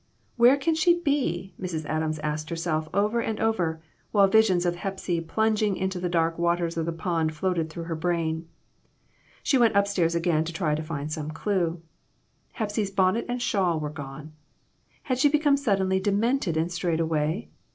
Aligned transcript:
"Where 0.35 0.57
can 0.57 0.73
she 0.73 0.99
be?" 0.99 1.53
Mrs. 1.61 1.85
Adams 1.85 2.17
asked 2.23 2.49
her 2.49 2.55
self 2.55 2.89
over 2.91 3.19
and 3.21 3.39
over, 3.39 3.83
while 4.11 4.25
visions 4.25 4.65
of 4.65 4.75
Hepsy 4.77 5.21
plung 5.21 5.55
ing 5.61 5.77
into 5.77 5.99
the 5.99 6.09
dark 6.09 6.39
waters 6.39 6.75
of 6.75 6.87
the 6.87 6.91
pond 6.91 7.35
floated 7.35 7.69
through 7.69 7.83
her 7.83 7.93
brain. 7.93 8.47
She 9.43 9.59
went 9.59 9.75
up 9.75 9.85
stairs 9.87 10.15
again 10.15 10.43
to 10.45 10.51
try 10.53 10.73
to 10.73 10.81
find 10.81 11.11
some 11.11 11.29
clue. 11.29 11.83
Hepsy's 12.53 12.89
bonnet 12.89 13.27
and 13.29 13.39
shawl 13.39 13.79
were 13.79 13.91
gone. 13.91 14.31
Had 15.03 15.19
she 15.19 15.29
become 15.29 15.55
suddenly 15.55 15.99
demented 15.99 16.57
,and 16.57 16.71
strayed 16.71 16.99
away? 16.99 17.51